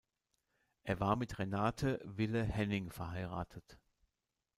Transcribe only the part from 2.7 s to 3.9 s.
verheiratet.